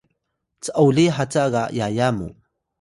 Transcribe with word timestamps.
c’oli 0.63 1.05
haca 1.15 1.43
ga 1.53 1.63
yaya 1.77 2.07
mu 2.17 2.27